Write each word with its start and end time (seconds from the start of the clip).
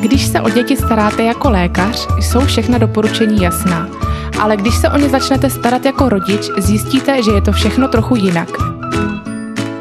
Když 0.00 0.26
se 0.26 0.40
o 0.40 0.50
děti 0.50 0.76
staráte 0.76 1.22
jako 1.22 1.50
lékař, 1.50 2.08
jsou 2.20 2.40
všechna 2.40 2.78
doporučení 2.78 3.42
jasná. 3.42 3.88
Ale 4.40 4.56
když 4.56 4.74
se 4.74 4.90
o 4.90 4.98
ně 4.98 5.08
začnete 5.08 5.50
starat 5.50 5.84
jako 5.84 6.08
rodič, 6.08 6.50
zjistíte, 6.58 7.22
že 7.22 7.30
je 7.30 7.42
to 7.42 7.52
všechno 7.52 7.88
trochu 7.88 8.16
jinak. 8.16 8.48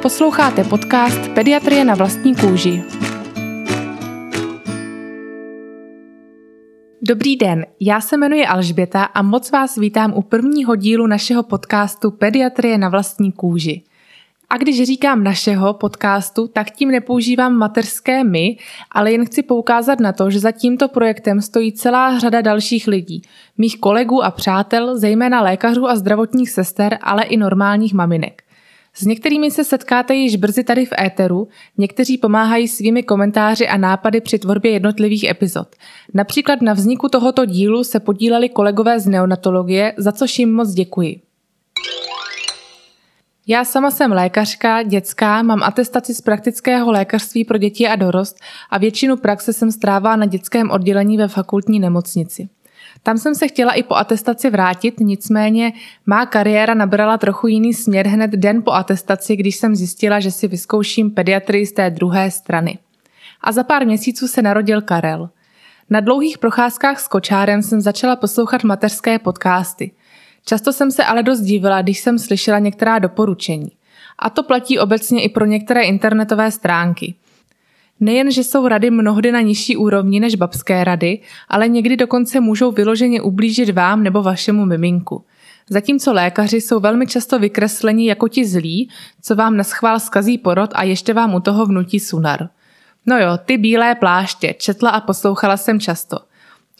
Posloucháte 0.01 0.63
podcast 0.63 1.27
Pediatrie 1.27 1.85
na 1.85 1.95
vlastní 1.95 2.35
kůži. 2.35 2.83
Dobrý 7.01 7.35
den, 7.35 7.65
já 7.79 8.01
se 8.01 8.17
jmenuji 8.17 8.45
Alžběta 8.45 9.03
a 9.03 9.21
moc 9.21 9.51
vás 9.51 9.75
vítám 9.75 10.13
u 10.15 10.21
prvního 10.21 10.75
dílu 10.75 11.07
našeho 11.07 11.43
podcastu 11.43 12.11
Pediatrie 12.11 12.77
na 12.77 12.89
vlastní 12.89 13.31
kůži. 13.31 13.83
A 14.51 14.57
když 14.57 14.83
říkám 14.83 15.23
našeho 15.23 15.73
podcastu, 15.73 16.47
tak 16.47 16.71
tím 16.71 16.91
nepoužívám 16.91 17.53
materské 17.53 18.23
my, 18.23 18.57
ale 18.91 19.11
jen 19.11 19.25
chci 19.25 19.43
poukázat 19.43 19.99
na 19.99 20.13
to, 20.13 20.29
že 20.29 20.39
za 20.39 20.51
tímto 20.51 20.87
projektem 20.87 21.41
stojí 21.41 21.73
celá 21.73 22.19
řada 22.19 22.41
dalších 22.41 22.87
lidí, 22.87 23.21
mých 23.57 23.79
kolegů 23.79 24.23
a 24.23 24.31
přátel, 24.31 24.97
zejména 24.97 25.41
lékařů 25.41 25.87
a 25.87 25.95
zdravotních 25.95 26.49
sester, 26.49 26.97
ale 27.01 27.23
i 27.23 27.37
normálních 27.37 27.93
maminek. 27.93 28.43
S 28.93 29.05
některými 29.05 29.51
se 29.51 29.63
setkáte 29.63 30.15
již 30.15 30.35
brzy 30.35 30.63
tady 30.63 30.85
v 30.85 30.93
éteru, 30.99 31.47
někteří 31.77 32.17
pomáhají 32.17 32.67
svými 32.67 33.03
komentáři 33.03 33.67
a 33.67 33.77
nápady 33.77 34.21
při 34.21 34.39
tvorbě 34.39 34.71
jednotlivých 34.71 35.23
epizod. 35.23 35.67
Například 36.13 36.61
na 36.61 36.73
vzniku 36.73 37.09
tohoto 37.09 37.45
dílu 37.45 37.83
se 37.83 37.99
podíleli 37.99 38.49
kolegové 38.49 38.99
z 38.99 39.07
neonatologie, 39.07 39.93
za 39.97 40.11
což 40.11 40.39
jim 40.39 40.53
moc 40.53 40.69
děkuji. 40.73 41.21
Já 43.47 43.65
sama 43.65 43.91
jsem 43.91 44.11
lékařka, 44.11 44.83
dětská, 44.83 45.41
mám 45.41 45.63
atestaci 45.63 46.13
z 46.13 46.21
praktického 46.21 46.91
lékařství 46.91 47.45
pro 47.45 47.57
děti 47.57 47.87
a 47.87 47.95
dorost 47.95 48.39
a 48.69 48.77
většinu 48.77 49.17
praxe 49.17 49.53
jsem 49.53 49.71
strávila 49.71 50.15
na 50.15 50.25
dětském 50.25 50.71
oddělení 50.71 51.17
ve 51.17 51.27
fakultní 51.27 51.79
nemocnici. 51.79 52.49
Tam 53.03 53.17
jsem 53.17 53.35
se 53.35 53.47
chtěla 53.47 53.73
i 53.73 53.83
po 53.83 53.95
atestaci 53.95 54.49
vrátit, 54.49 54.99
nicméně 54.99 55.73
má 56.05 56.25
kariéra 56.25 56.73
nabrala 56.73 57.17
trochu 57.17 57.47
jiný 57.47 57.73
směr 57.73 58.07
hned 58.07 58.31
den 58.31 58.63
po 58.63 58.71
atestaci, 58.71 59.35
když 59.35 59.55
jsem 59.55 59.75
zjistila, 59.75 60.19
že 60.19 60.31
si 60.31 60.47
vyzkouším 60.47 61.11
pediatrii 61.11 61.65
z 61.65 61.71
té 61.71 61.89
druhé 61.89 62.31
strany. 62.31 62.77
A 63.41 63.51
za 63.51 63.63
pár 63.63 63.85
měsíců 63.85 64.27
se 64.27 64.41
narodil 64.41 64.81
Karel. 64.81 65.29
Na 65.89 65.99
dlouhých 65.99 66.37
procházkách 66.37 66.99
s 66.99 67.07
kočárem 67.07 67.61
jsem 67.61 67.81
začala 67.81 68.15
poslouchat 68.15 68.63
mateřské 68.63 69.19
podcasty– 69.19 69.91
Často 70.45 70.73
jsem 70.73 70.91
se 70.91 71.03
ale 71.03 71.23
dost 71.23 71.39
divila, 71.39 71.81
když 71.81 71.99
jsem 71.99 72.19
slyšela 72.19 72.59
některá 72.59 72.99
doporučení. 72.99 73.71
A 74.19 74.29
to 74.29 74.43
platí 74.43 74.79
obecně 74.79 75.23
i 75.23 75.29
pro 75.29 75.45
některé 75.45 75.83
internetové 75.83 76.51
stránky. 76.51 77.15
Nejen, 77.99 78.31
že 78.31 78.43
jsou 78.43 78.67
rady 78.67 78.91
mnohdy 78.91 79.31
na 79.31 79.41
nižší 79.41 79.77
úrovni 79.77 80.19
než 80.19 80.35
babské 80.35 80.83
rady, 80.83 81.19
ale 81.49 81.67
někdy 81.67 81.97
dokonce 81.97 82.39
můžou 82.39 82.71
vyloženě 82.71 83.21
ublížit 83.21 83.69
vám 83.69 84.03
nebo 84.03 84.23
vašemu 84.23 84.65
miminku. 84.65 85.23
Zatímco 85.69 86.13
lékaři 86.13 86.61
jsou 86.61 86.79
velmi 86.79 87.07
často 87.07 87.39
vykresleni 87.39 88.07
jako 88.07 88.27
ti 88.27 88.45
zlí, 88.45 88.89
co 89.21 89.35
vám 89.35 89.57
na 89.57 89.63
schvál 89.63 89.99
skazí 89.99 90.37
porod 90.37 90.69
a 90.73 90.83
ještě 90.83 91.13
vám 91.13 91.35
u 91.35 91.39
toho 91.39 91.65
vnutí 91.65 91.99
sunar. 91.99 92.49
No 93.05 93.17
jo, 93.17 93.37
ty 93.45 93.57
bílé 93.57 93.95
pláště, 93.95 94.55
četla 94.57 94.89
a 94.89 95.01
poslouchala 95.01 95.57
jsem 95.57 95.79
často– 95.79 96.19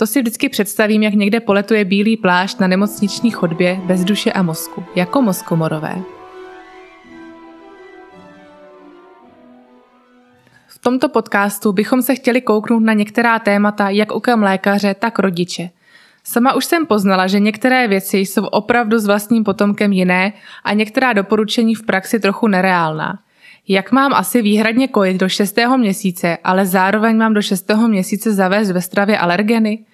to 0.01 0.07
si 0.07 0.21
vždycky 0.21 0.49
představím, 0.49 1.03
jak 1.03 1.13
někde 1.13 1.39
poletuje 1.39 1.85
bílý 1.85 2.17
plášť 2.17 2.59
na 2.59 2.67
nemocniční 2.67 3.31
chodbě 3.31 3.79
bez 3.85 4.03
duše 4.03 4.31
a 4.31 4.41
mozku, 4.41 4.83
jako 4.95 5.21
mozkomorové. 5.21 6.01
V 10.67 10.79
tomto 10.79 11.09
podcastu 11.09 11.71
bychom 11.71 12.01
se 12.01 12.15
chtěli 12.15 12.41
kouknout 12.41 12.83
na 12.83 12.93
některá 12.93 13.39
témata 13.39 13.89
jak 13.89 14.11
okem 14.11 14.43
lékaře, 14.43 14.93
tak 14.93 15.19
rodiče. 15.19 15.69
Sama 16.23 16.53
už 16.53 16.65
jsem 16.65 16.85
poznala, 16.85 17.27
že 17.27 17.39
některé 17.39 17.87
věci 17.87 18.17
jsou 18.17 18.45
opravdu 18.45 18.99
s 18.99 19.05
vlastním 19.05 19.43
potomkem 19.43 19.91
jiné 19.91 20.33
a 20.63 20.73
některá 20.73 21.13
doporučení 21.13 21.75
v 21.75 21.85
praxi 21.85 22.19
trochu 22.19 22.47
nereálná. 22.47 23.19
Jak 23.67 23.91
mám 23.91 24.13
asi 24.13 24.41
výhradně 24.41 24.87
kojit 24.87 25.17
do 25.17 25.29
6. 25.29 25.57
měsíce, 25.77 26.37
ale 26.43 26.65
zároveň 26.65 27.17
mám 27.17 27.33
do 27.33 27.41
6. 27.41 27.71
měsíce 27.87 28.33
zavést 28.33 28.71
ve 28.71 28.81
stravě 28.81 29.17
alergeny? 29.17 29.85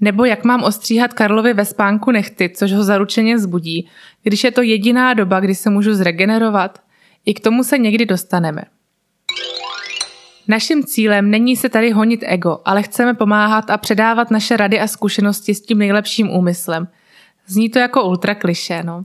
Nebo 0.00 0.24
jak 0.24 0.44
mám 0.44 0.62
ostříhat 0.62 1.12
Karlovi 1.12 1.54
ve 1.54 1.64
spánku 1.64 2.10
nechty, 2.10 2.50
což 2.54 2.72
ho 2.72 2.84
zaručeně 2.84 3.38
zbudí, 3.38 3.88
když 4.22 4.44
je 4.44 4.50
to 4.50 4.62
jediná 4.62 5.14
doba, 5.14 5.40
kdy 5.40 5.54
se 5.54 5.70
můžu 5.70 5.94
zregenerovat? 5.94 6.82
I 7.26 7.34
k 7.34 7.40
tomu 7.40 7.64
se 7.64 7.78
někdy 7.78 8.06
dostaneme. 8.06 8.62
Naším 10.48 10.84
cílem 10.84 11.30
není 11.30 11.56
se 11.56 11.68
tady 11.68 11.90
honit 11.90 12.20
ego, 12.26 12.58
ale 12.64 12.82
chceme 12.82 13.14
pomáhat 13.14 13.70
a 13.70 13.76
předávat 13.76 14.30
naše 14.30 14.56
rady 14.56 14.80
a 14.80 14.86
zkušenosti 14.86 15.54
s 15.54 15.60
tím 15.60 15.78
nejlepším 15.78 16.30
úmyslem. 16.30 16.88
Zní 17.46 17.68
to 17.68 17.78
jako 17.78 18.04
ultra 18.04 18.34
kliše, 18.34 18.82
no. 18.82 19.04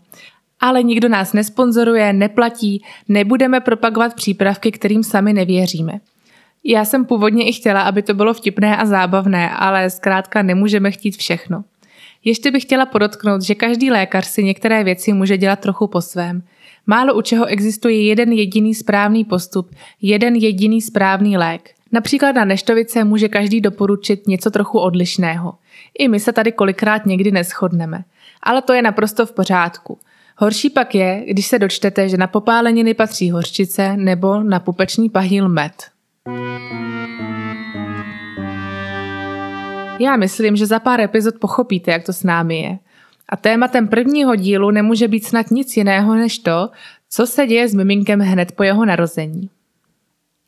Ale 0.60 0.84
nikdo 0.84 1.10
nás 1.10 1.34
nesponzoruje, 1.34 2.14
neplatí, 2.14 2.84
nebudeme 3.08 3.60
propagovat 3.60 4.14
přípravky, 4.14 4.72
kterým 4.72 5.04
sami 5.04 5.34
nevěříme. 5.34 6.00
Já 6.68 6.86
jsem 6.86 7.06
původně 7.06 7.48
i 7.50 7.54
chtěla, 7.54 7.82
aby 7.82 8.02
to 8.02 8.14
bylo 8.14 8.34
vtipné 8.34 8.78
a 8.78 8.86
zábavné, 8.86 9.50
ale 9.50 9.90
zkrátka 9.90 10.42
nemůžeme 10.42 10.92
chtít 10.92 11.18
všechno. 11.18 11.64
Ještě 12.24 12.52
bych 12.52 12.64
chtěla 12.64 12.86
podotknout, 12.86 13.42
že 13.42 13.56
každý 13.56 13.92
lékař 13.92 14.26
si 14.26 14.44
některé 14.44 14.84
věci 14.84 15.14
může 15.14 15.38
dělat 15.38 15.60
trochu 15.60 15.88
po 15.88 16.02
svém. 16.02 16.44
Málo 16.88 17.16
u 17.16 17.22
čeho 17.22 17.46
existuje 17.46 18.06
jeden 18.06 18.32
jediný 18.32 18.76
správný 18.76 19.26
postup, 19.26 19.76
jeden 20.02 20.36
jediný 20.36 20.82
správný 20.82 21.38
lék. 21.38 21.70
Například 21.92 22.32
na 22.32 22.46
neštovice 22.46 23.04
může 23.04 23.30
každý 23.30 23.62
doporučit 23.62 24.28
něco 24.28 24.52
trochu 24.52 24.80
odlišného. 24.80 25.54
I 26.00 26.08
my 26.08 26.20
se 26.20 26.34
tady 26.34 26.52
kolikrát 26.52 27.06
někdy 27.06 27.32
neschodneme. 27.32 28.04
Ale 28.44 28.62
to 28.62 28.74
je 28.74 28.82
naprosto 28.82 29.26
v 29.26 29.32
pořádku. 29.32 29.98
Horší 30.38 30.70
pak 30.70 30.96
je, 30.96 31.24
když 31.28 31.48
se 31.48 31.60
dočtete, 31.60 32.10
že 32.10 32.18
na 32.18 32.28
popáleniny 32.28 32.94
patří 32.94 33.32
hořčice 33.32 33.98
nebo 33.98 34.44
na 34.44 34.60
pupeční 34.60 35.10
pahýl 35.10 35.50
med. 35.50 35.95
Já 40.00 40.16
myslím, 40.18 40.56
že 40.56 40.66
za 40.66 40.80
pár 40.80 41.02
epizod 41.02 41.36
pochopíte, 41.40 41.92
jak 41.92 42.06
to 42.06 42.14
s 42.14 42.24
námi 42.24 42.60
je. 42.60 42.80
A 43.30 43.36
tématem 43.36 43.88
prvního 43.88 44.36
dílu 44.36 44.72
nemůže 44.72 45.08
být 45.08 45.26
snad 45.26 45.52
nic 45.52 45.78
jiného 45.78 46.16
než 46.16 46.40
to, 46.40 46.70
co 47.10 47.28
se 47.28 47.48
děje 47.48 47.68
s 47.68 47.74
miminkem 47.74 48.20
hned 48.20 48.52
po 48.52 48.64
jeho 48.64 48.86
narození. 48.86 49.50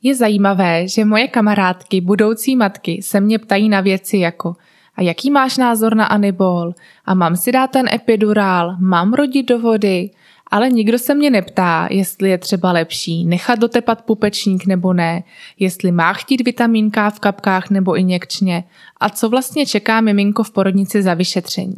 Je 0.03 0.15
zajímavé, 0.15 0.87
že 0.87 1.05
moje 1.05 1.27
kamarádky, 1.27 2.01
budoucí 2.01 2.55
matky, 2.55 3.01
se 3.01 3.21
mě 3.21 3.39
ptají 3.39 3.69
na 3.69 3.81
věci 3.81 4.17
jako 4.17 4.55
a 4.95 5.01
jaký 5.01 5.31
máš 5.31 5.57
názor 5.57 5.95
na 5.95 6.05
anibol? 6.05 6.73
A 7.05 7.13
mám 7.13 7.35
si 7.35 7.51
dát 7.51 7.71
ten 7.71 7.89
epidurál? 7.93 8.75
Mám 8.79 9.13
rodit 9.13 9.47
do 9.47 9.59
vody? 9.59 10.09
Ale 10.51 10.69
nikdo 10.69 10.99
se 10.99 11.15
mě 11.15 11.29
neptá, 11.29 11.87
jestli 11.91 12.29
je 12.29 12.37
třeba 12.37 12.71
lepší 12.71 13.25
nechat 13.25 13.59
dotepat 13.59 14.01
pupečník 14.01 14.65
nebo 14.65 14.93
ne, 14.93 15.23
jestli 15.59 15.91
má 15.91 16.13
chtít 16.13 16.45
vitamínka 16.45 17.09
v 17.09 17.19
kapkách 17.19 17.69
nebo 17.69 17.95
injekčně 17.95 18.63
a 18.97 19.09
co 19.09 19.29
vlastně 19.29 19.65
čeká 19.65 20.01
miminko 20.01 20.43
v 20.43 20.51
porodnici 20.51 21.03
za 21.03 21.13
vyšetření. 21.13 21.75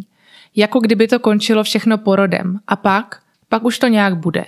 Jako 0.55 0.79
kdyby 0.79 1.07
to 1.07 1.19
končilo 1.19 1.63
všechno 1.63 1.97
porodem. 1.97 2.59
A 2.67 2.75
pak? 2.75 3.21
Pak 3.49 3.63
už 3.63 3.79
to 3.79 3.87
nějak 3.87 4.17
bude. 4.17 4.45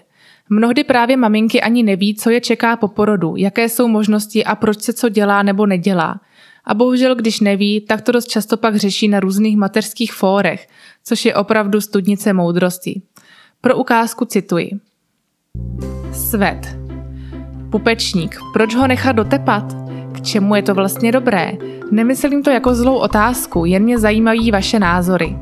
Mnohdy 0.50 0.84
právě 0.84 1.18
maminky 1.18 1.62
ani 1.62 1.84
neví, 1.84 2.16
co 2.16 2.30
je 2.30 2.42
čeká 2.42 2.76
po 2.76 2.88
porodu, 2.88 3.36
jaké 3.38 3.70
jsou 3.70 3.88
možnosti 3.88 4.44
a 4.44 4.56
proč 4.56 4.82
se 4.82 4.94
co 4.94 5.10
dělá 5.10 5.44
nebo 5.44 5.66
nedělá. 5.66 6.22
A 6.66 6.74
bohužel, 6.74 7.16
když 7.16 7.40
neví, 7.40 7.82
tak 7.82 8.02
to 8.02 8.12
dost 8.12 8.28
často 8.28 8.58
pak 8.58 8.76
řeší 8.76 9.08
na 9.08 9.20
různých 9.20 9.58
mateřských 9.58 10.14
fórech, 10.14 10.68
což 11.04 11.26
je 11.26 11.36
opravdu 11.36 11.82
studnice 11.82 12.34
moudrosti. 12.34 13.02
Pro 13.64 13.78
ukázku 13.78 14.26
cituji. 14.26 14.72
Svet. 16.14 16.78
Pupečník. 17.70 18.38
Proč 18.54 18.76
ho 18.76 18.88
nechat 18.88 19.12
dotepat? 19.12 19.64
K 20.12 20.22
čemu 20.22 20.56
je 20.56 20.62
to 20.62 20.74
vlastně 20.74 21.12
dobré? 21.12 21.52
Nemyslím 21.92 22.44
to 22.44 22.50
jako 22.50 22.76
zlou 22.76 22.96
otázku, 22.96 23.66
jen 23.66 23.84
mě 23.84 24.00
zajímají 24.00 24.52
vaše 24.52 24.80
názory. 24.80 25.38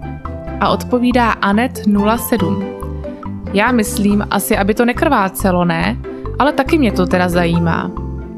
A 0.60 0.70
odpovídá 0.70 1.32
Anet 1.32 1.82
07. 2.18 2.66
Já 3.54 3.72
myslím 3.72 4.28
asi, 4.30 4.58
aby 4.58 4.74
to 4.74 4.86
nekrvácelo, 4.86 5.66
ne? 5.66 5.98
Ale 6.40 6.54
taky 6.54 6.78
mě 6.78 6.92
to 6.92 7.06
teda 7.06 7.30
zajímá. 7.30 7.92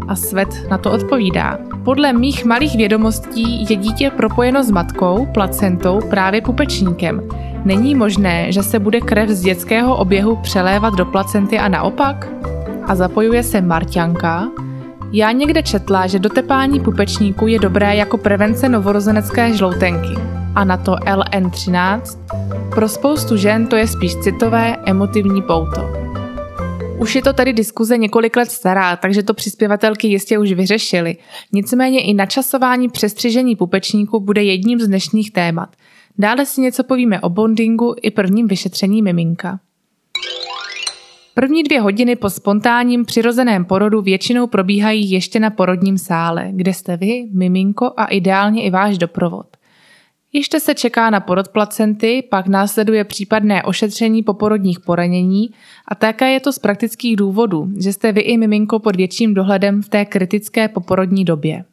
A 0.07 0.15
Svet 0.15 0.69
na 0.69 0.77
to 0.77 0.91
odpovídá. 0.91 1.59
Podle 1.85 2.13
mých 2.13 2.45
malých 2.45 2.75
vědomostí 2.75 3.65
je 3.69 3.75
dítě 3.75 4.11
propojeno 4.11 4.63
s 4.63 4.71
matkou, 4.71 5.27
placentou, 5.33 5.99
právě 6.09 6.41
pupečníkem. 6.41 7.21
Není 7.65 7.95
možné, 7.95 8.51
že 8.51 8.63
se 8.63 8.79
bude 8.79 8.99
krev 8.99 9.29
z 9.29 9.41
dětského 9.41 9.97
oběhu 9.97 10.35
přelévat 10.35 10.93
do 10.93 11.05
placenty 11.05 11.59
a 11.59 11.67
naopak? 11.67 12.27
A 12.87 12.95
zapojuje 12.95 13.43
se 13.43 13.61
Marťanka. 13.61 14.47
Já 15.11 15.31
někde 15.31 15.63
četla, 15.63 16.07
že 16.07 16.19
dotepání 16.19 16.79
pupečníku 16.79 17.47
je 17.47 17.59
dobré 17.59 17.95
jako 17.95 18.17
prevence 18.17 18.69
novorozenecké 18.69 19.53
žloutenky. 19.53 20.15
A 20.55 20.63
na 20.63 20.77
to 20.77 20.91
LN13. 20.91 22.01
Pro 22.69 22.89
spoustu 22.89 23.37
žen 23.37 23.67
to 23.67 23.75
je 23.75 23.87
spíš 23.87 24.15
citové, 24.15 24.75
emotivní 24.85 25.41
pouto. 25.41 25.81
Už 26.99 27.15
je 27.15 27.21
to 27.21 27.33
tady 27.33 27.53
diskuze 27.53 27.97
několik 27.97 28.35
let 28.35 28.51
stará, 28.51 28.95
takže 28.95 29.23
to 29.23 29.33
přispěvatelky 29.33 30.07
jistě 30.07 30.37
už 30.37 30.51
vyřešily. 30.51 31.17
Nicméně 31.51 32.01
i 32.01 32.13
načasování 32.13 32.89
přestřižení 32.89 33.55
pupečníku 33.55 34.19
bude 34.19 34.43
jedním 34.43 34.79
z 34.79 34.87
dnešních 34.87 35.31
témat. 35.31 35.69
Dále 36.17 36.45
si 36.45 36.61
něco 36.61 36.83
povíme 36.83 37.21
o 37.21 37.29
bondingu 37.29 37.95
i 38.01 38.11
prvním 38.11 38.47
vyšetření 38.47 39.01
miminka. 39.01 39.59
První 41.33 41.63
dvě 41.63 41.81
hodiny 41.81 42.15
po 42.15 42.29
spontánním 42.29 43.05
přirozeném 43.05 43.65
porodu 43.65 44.01
většinou 44.01 44.47
probíhají 44.47 45.11
ještě 45.11 45.39
na 45.39 45.49
porodním 45.49 45.97
sále, 45.97 46.47
kde 46.51 46.73
jste 46.73 46.97
vy, 46.97 47.27
miminko 47.33 47.93
a 47.97 48.05
ideálně 48.05 48.63
i 48.63 48.69
váš 48.69 48.97
doprovod. 48.97 49.45
Ještě 50.33 50.59
se 50.59 50.75
čeká 50.75 51.09
na 51.09 51.19
porod 51.19 51.47
placenty, 51.47 52.23
pak 52.29 52.47
následuje 52.47 53.03
případné 53.03 53.63
ošetření 53.63 54.23
poporodních 54.23 54.79
poranění 54.79 55.49
a 55.87 55.95
také 55.95 56.31
je 56.31 56.39
to 56.39 56.53
z 56.53 56.59
praktických 56.59 57.15
důvodů, 57.15 57.67
že 57.77 57.93
jste 57.93 58.11
vy 58.11 58.21
i 58.21 58.37
miminko 58.37 58.79
pod 58.79 58.95
větším 58.95 59.33
dohledem 59.33 59.81
v 59.81 59.89
té 59.89 60.05
kritické 60.05 60.67
poporodní 60.67 61.25
době. 61.25 61.65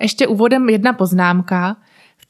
Ještě 0.00 0.26
úvodem 0.26 0.68
jedna 0.68 0.92
poznámka. 0.92 1.76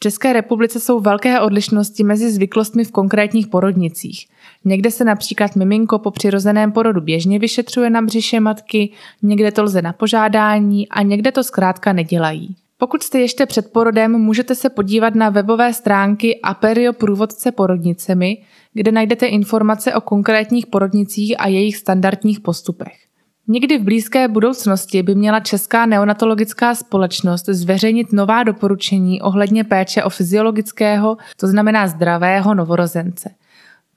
České 0.00 0.32
republice 0.32 0.80
jsou 0.80 1.00
velké 1.00 1.40
odlišnosti 1.40 2.04
mezi 2.04 2.30
zvyklostmi 2.30 2.84
v 2.84 2.92
konkrétních 2.92 3.46
porodnicích. 3.46 4.26
Někde 4.64 4.90
se 4.90 5.04
například 5.04 5.56
miminko 5.56 5.98
po 5.98 6.10
přirozeném 6.10 6.72
porodu 6.72 7.00
běžně 7.00 7.38
vyšetřuje 7.38 7.90
na 7.90 8.02
břiše 8.02 8.40
matky, 8.40 8.92
někde 9.22 9.52
to 9.52 9.62
lze 9.62 9.82
na 9.82 9.92
požádání 9.92 10.88
a 10.88 11.02
někde 11.02 11.32
to 11.32 11.44
zkrátka 11.44 11.92
nedělají. 11.92 12.56
Pokud 12.78 13.02
jste 13.02 13.20
ještě 13.20 13.46
před 13.46 13.72
porodem, 13.72 14.12
můžete 14.12 14.54
se 14.54 14.70
podívat 14.70 15.14
na 15.14 15.30
webové 15.30 15.74
stránky 15.74 16.40
Aperio 16.40 16.92
průvodce 16.92 17.52
porodnicemi, 17.52 18.42
kde 18.74 18.92
najdete 18.92 19.26
informace 19.26 19.94
o 19.94 20.00
konkrétních 20.00 20.66
porodnicích 20.66 21.34
a 21.38 21.48
jejich 21.48 21.76
standardních 21.76 22.40
postupech. 22.40 23.07
Někdy 23.50 23.78
v 23.78 23.82
blízké 23.82 24.28
budoucnosti 24.28 25.02
by 25.02 25.14
měla 25.14 25.40
Česká 25.40 25.86
neonatologická 25.86 26.74
společnost 26.74 27.46
zveřejnit 27.46 28.12
nová 28.12 28.42
doporučení 28.42 29.22
ohledně 29.22 29.64
péče 29.64 30.04
o 30.04 30.10
fyziologického, 30.10 31.16
to 31.36 31.46
znamená 31.46 31.86
zdravého 31.86 32.54
novorozence. 32.54 33.30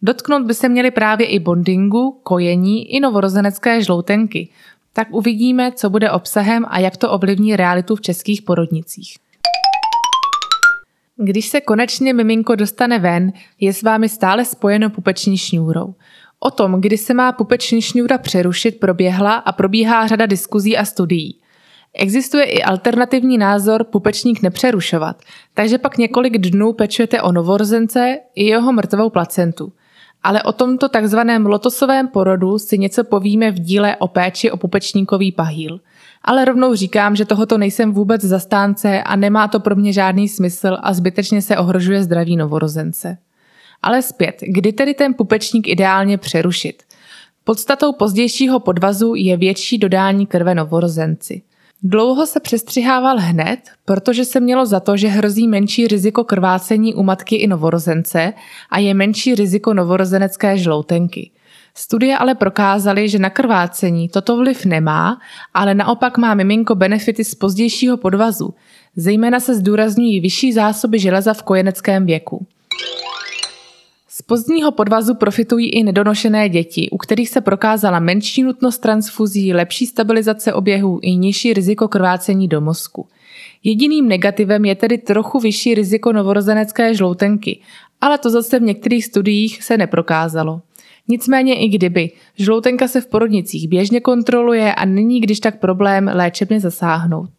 Dotknout 0.01 0.45
by 0.45 0.53
se 0.53 0.69
měly 0.69 0.92
právě 0.92 1.27
i 1.27 1.39
bondingu, 1.39 2.19
kojení 2.24 2.95
i 2.95 3.00
novorozenecké 3.00 3.83
žloutenky, 3.83 4.50
tak 4.94 5.07
uvidíme, 5.12 5.71
co 5.71 5.89
bude 5.89 6.12
obsahem 6.12 6.65
a 6.69 6.80
jak 6.80 6.97
to 6.97 7.12
ovlivní 7.12 7.56
realitu 7.56 7.95
v 7.95 8.01
českých 8.01 8.42
porodnicích. 8.42 9.18
Když 11.18 11.47
se 11.47 11.62
konečně 11.62 12.13
miminko 12.13 12.56
dostane 12.56 13.00
ven, 13.00 13.33
je 13.59 13.74
s 13.74 13.83
vámi 13.83 14.09
stále 14.09 14.45
spojeno 14.45 14.89
pupeční 14.89 15.38
šňůrou. 15.38 15.95
O 16.44 16.52
tom, 16.52 16.82
kdy 16.82 16.98
se 16.98 17.14
má 17.14 17.32
pupeční 17.32 17.82
šňůra 17.82 18.18
přerušit, 18.18 18.80
proběhla 18.80 19.36
a 19.36 19.52
probíhá 19.52 20.08
řada 20.08 20.26
diskuzí 20.26 20.78
a 20.78 20.86
studií. 20.86 21.38
Existuje 21.94 22.44
i 22.44 22.64
alternativní 22.64 23.38
názor 23.38 23.84
pupečník 23.84 24.42
nepřerušovat, 24.42 25.22
takže 25.54 25.78
pak 25.78 25.98
několik 25.98 26.38
dnů 26.38 26.74
pečujete 26.74 27.22
o 27.22 27.32
novorozence 27.32 28.18
i 28.36 28.46
jeho 28.46 28.74
mrtvou 28.74 29.10
placentu. 29.10 29.74
Ale 30.24 30.44
o 30.44 30.52
tomto 30.52 30.90
takzvaném 30.90 31.46
lotosovém 31.46 32.08
porodu 32.08 32.60
si 32.60 32.78
něco 32.78 33.04
povíme 33.04 33.52
v 33.52 33.60
díle 33.60 33.96
o 33.96 34.08
péči 34.08 34.52
o 34.52 34.58
pupečníkový 34.58 35.32
pahýl. 35.32 35.80
Ale 36.24 36.46
rovnou 36.46 36.76
říkám, 36.76 37.16
že 37.16 37.26
tohoto 37.26 37.58
nejsem 37.58 37.92
vůbec 37.92 38.22
zastánce 38.22 39.04
a 39.04 39.16
nemá 39.16 39.48
to 39.48 39.60
pro 39.60 39.76
mě 39.76 39.94
žádný 39.94 40.30
smysl 40.30 40.78
a 40.82 40.94
zbytečně 40.94 41.42
se 41.42 41.58
ohrožuje 41.58 42.04
zdraví 42.04 42.38
novorozence. 42.38 43.18
Ale 43.81 44.01
zpět, 44.01 44.36
kdy 44.42 44.74
tedy 44.74 44.94
ten 44.94 45.13
pupečník 45.13 45.68
ideálně 45.68 46.18
přerušit? 46.18 46.83
Podstatou 47.44 47.94
pozdějšího 47.94 48.60
podvazu 48.60 49.16
je 49.16 49.38
větší 49.38 49.78
dodání 49.78 50.25
krve 50.25 50.56
novorozenci. 50.56 51.42
Dlouho 51.83 52.28
se 52.28 52.39
přestřihával 52.39 53.18
hned, 53.19 53.60
protože 53.86 54.25
se 54.25 54.39
mělo 54.39 54.66
za 54.66 54.80
to, 54.80 54.98
že 54.98 55.07
hrozí 55.07 55.48
menší 55.48 55.88
riziko 55.88 56.24
krvácení 56.24 56.94
u 56.94 57.04
matky 57.04 57.36
i 57.36 57.48
novorozence 57.48 58.33
a 58.69 58.80
je 58.80 58.94
menší 58.94 59.36
riziko 59.36 59.74
novorozenecké 59.74 60.57
žloutenky. 60.57 61.31
Studie 61.75 62.18
ale 62.18 62.36
prokázaly, 62.36 63.10
že 63.10 63.19
na 63.19 63.30
krvácení 63.30 64.10
toto 64.10 64.38
vliv 64.38 64.66
nemá, 64.66 65.19
ale 65.54 65.75
naopak 65.75 66.18
má 66.18 66.33
miminko 66.33 66.75
benefity 66.75 67.24
z 67.24 67.36
pozdějšího 67.36 67.98
podvazu. 67.98 68.54
Zejména 68.95 69.39
se 69.39 69.56
zdůrazňují 69.56 70.19
vyšší 70.19 70.54
zásoby 70.54 71.00
železa 71.00 71.33
v 71.33 71.44
kojeneckém 71.44 72.06
věku. 72.06 72.45
Pozdního 74.25 74.71
podvazu 74.71 75.15
profitují 75.15 75.69
i 75.69 75.83
nedonošené 75.83 76.50
děti, 76.50 76.89
u 76.91 76.97
kterých 76.97 77.29
se 77.29 77.41
prokázala 77.41 78.00
menší 78.00 78.44
nutnost 78.44 78.77
transfuzí, 78.77 79.53
lepší 79.53 79.85
stabilizace 79.85 80.53
oběhů 80.53 81.00
i 81.01 81.15
nižší 81.15 81.53
riziko 81.53 81.88
krvácení 81.88 82.47
do 82.47 82.62
mozku. 82.62 83.07
Jediným 83.63 84.07
negativem 84.07 84.65
je 84.65 84.75
tedy 84.75 84.97
trochu 84.97 85.39
vyšší 85.39 85.75
riziko 85.75 86.13
novorozenecké 86.13 86.95
žloutenky, 86.95 87.59
ale 88.01 88.18
to 88.18 88.29
zase 88.29 88.59
v 88.59 88.63
některých 88.63 89.06
studiích 89.06 89.63
se 89.63 89.77
neprokázalo. 89.77 90.62
Nicméně 91.07 91.56
i 91.56 91.68
kdyby, 91.68 92.12
žloutenka 92.38 92.88
se 92.88 93.01
v 93.01 93.07
porodnicích 93.07 93.68
běžně 93.68 94.00
kontroluje 94.00 94.75
a 94.75 94.85
není 94.85 95.21
když 95.21 95.39
tak 95.39 95.59
problém 95.59 96.12
léčebně 96.13 96.59
zasáhnout. 96.59 97.29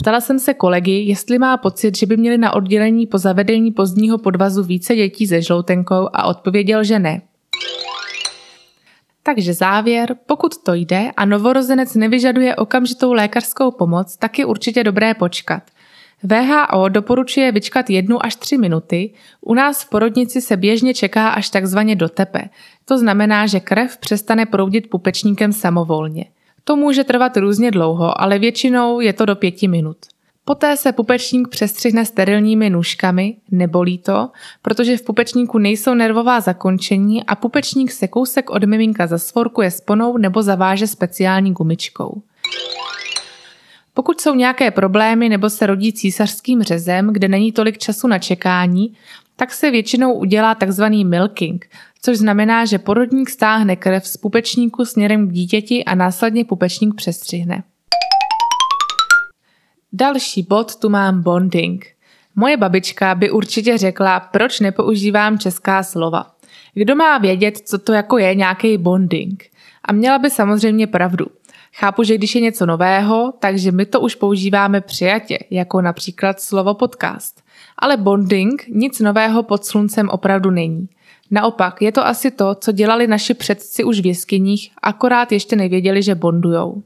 Ptala 0.00 0.20
jsem 0.20 0.38
se 0.38 0.54
kolegy, 0.54 0.90
jestli 0.90 1.38
má 1.38 1.56
pocit, 1.56 1.96
že 1.96 2.06
by 2.06 2.16
měli 2.16 2.38
na 2.38 2.52
oddělení 2.52 3.06
po 3.06 3.18
zavedení 3.18 3.72
pozdního 3.72 4.18
podvazu 4.18 4.62
více 4.62 4.96
dětí 4.96 5.26
se 5.26 5.42
žloutenkou 5.42 6.08
a 6.12 6.24
odpověděl, 6.24 6.84
že 6.84 6.98
ne. 6.98 7.22
Takže 9.22 9.54
závěr, 9.54 10.16
pokud 10.26 10.62
to 10.62 10.74
jde 10.74 11.10
a 11.16 11.24
novorozenec 11.24 11.94
nevyžaduje 11.94 12.56
okamžitou 12.56 13.12
lékařskou 13.12 13.70
pomoc, 13.70 14.16
tak 14.16 14.38
je 14.38 14.46
určitě 14.46 14.84
dobré 14.84 15.14
počkat. 15.14 15.62
VHO 16.22 16.88
doporučuje 16.88 17.52
vyčkat 17.52 17.90
jednu 17.90 18.24
až 18.24 18.36
tři 18.36 18.58
minuty, 18.58 19.10
u 19.40 19.54
nás 19.54 19.82
v 19.84 19.88
porodnici 19.88 20.40
se 20.40 20.56
běžně 20.56 20.94
čeká 20.94 21.28
až 21.28 21.50
takzvaně 21.50 21.96
do 21.96 22.08
tepe. 22.08 22.48
To 22.84 22.98
znamená, 22.98 23.46
že 23.46 23.60
krev 23.60 23.96
přestane 23.96 24.46
proudit 24.46 24.90
pupečníkem 24.90 25.52
samovolně. 25.52 26.24
To 26.70 26.76
může 26.76 27.04
trvat 27.04 27.36
různě 27.36 27.70
dlouho, 27.70 28.20
ale 28.20 28.38
většinou 28.38 29.00
je 29.00 29.12
to 29.12 29.24
do 29.24 29.36
pěti 29.36 29.68
minut. 29.68 29.96
Poté 30.44 30.76
se 30.76 30.92
pupečník 30.92 31.48
přestřihne 31.48 32.04
sterilními 32.04 32.70
nůžkami, 32.70 33.36
nebolí 33.50 33.98
to, 33.98 34.28
protože 34.62 34.96
v 34.96 35.02
pupečníku 35.02 35.58
nejsou 35.58 35.94
nervová 35.94 36.40
zakončení 36.40 37.24
a 37.24 37.34
pupečník 37.34 37.92
se 37.92 38.08
kousek 38.08 38.50
od 38.50 38.64
miminka 38.64 39.06
zasvorkuje 39.06 39.70
sponou 39.70 40.16
nebo 40.16 40.42
zaváže 40.42 40.86
speciální 40.86 41.52
gumičkou. 41.52 42.22
Pokud 43.94 44.20
jsou 44.20 44.34
nějaké 44.34 44.70
problémy 44.70 45.28
nebo 45.28 45.50
se 45.50 45.66
rodí 45.66 45.92
císařským 45.92 46.62
řezem, 46.62 47.12
kde 47.12 47.28
není 47.28 47.52
tolik 47.52 47.78
času 47.78 48.08
na 48.08 48.18
čekání, 48.18 48.92
tak 49.40 49.52
se 49.52 49.70
většinou 49.70 50.12
udělá 50.12 50.54
tzv. 50.54 50.84
milking, 51.04 51.66
což 52.02 52.18
znamená, 52.18 52.64
že 52.64 52.78
porodník 52.78 53.30
stáhne 53.30 53.76
krev 53.76 54.06
z 54.06 54.16
pupečníku 54.16 54.84
směrem 54.84 55.28
k 55.28 55.32
dítěti 55.32 55.84
a 55.84 55.94
následně 55.94 56.44
pupečník 56.44 56.94
přestřihne. 56.94 57.62
Další 59.92 60.42
bod 60.42 60.76
tu 60.76 60.88
mám 60.88 61.22
bonding. 61.22 61.86
Moje 62.36 62.56
babička 62.56 63.14
by 63.14 63.30
určitě 63.30 63.78
řekla, 63.78 64.20
proč 64.20 64.60
nepoužívám 64.60 65.38
česká 65.38 65.82
slova. 65.82 66.26
Kdo 66.74 66.96
má 66.96 67.18
vědět, 67.18 67.58
co 67.58 67.78
to 67.78 67.92
jako 67.92 68.18
je 68.18 68.34
nějaký 68.34 68.78
bonding? 68.78 69.44
A 69.84 69.92
měla 69.92 70.18
by 70.18 70.30
samozřejmě 70.30 70.86
pravdu. 70.86 71.26
Chápu, 71.74 72.02
že 72.02 72.14
když 72.14 72.34
je 72.34 72.40
něco 72.40 72.66
nového, 72.66 73.32
takže 73.38 73.72
my 73.72 73.86
to 73.86 74.00
už 74.00 74.14
používáme 74.14 74.80
přijatě, 74.80 75.38
jako 75.50 75.80
například 75.80 76.40
slovo 76.40 76.74
podcast. 76.74 77.39
Ale 77.80 77.96
bonding 77.96 78.64
nic 78.68 79.00
nového 79.00 79.42
pod 79.42 79.64
sluncem 79.64 80.08
opravdu 80.08 80.50
není. 80.50 80.88
Naopak, 81.30 81.82
je 81.82 81.92
to 81.92 82.06
asi 82.06 82.30
to, 82.30 82.54
co 82.54 82.72
dělali 82.72 83.06
naši 83.06 83.34
předci 83.34 83.84
už 83.84 84.00
v 84.00 84.06
jeskyních, 84.06 84.70
akorát 84.82 85.32
ještě 85.32 85.56
nevěděli, 85.56 86.02
že 86.02 86.14
bondujou. 86.14 86.82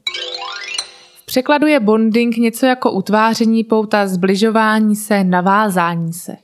V 1.21 1.25
překladu 1.25 1.67
je 1.67 1.79
bonding 1.79 2.37
něco 2.37 2.65
jako 2.65 2.91
utváření 2.91 3.63
pouta, 3.63 4.07
zbližování 4.07 4.95
se, 4.95 5.23
navázání 5.23 6.13
se. 6.13 6.35